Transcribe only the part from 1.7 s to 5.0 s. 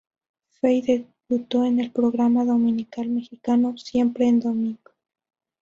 el programa dominical mexicano "Siempre en domingo".